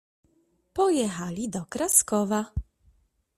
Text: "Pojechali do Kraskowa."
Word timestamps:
"Pojechali 0.73 1.45
do 1.53 1.61
Kraskowa." 1.73 2.41